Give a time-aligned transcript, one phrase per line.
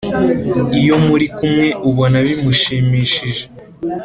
[0.79, 3.43] iyo muri kumwe ubona bimushimishije.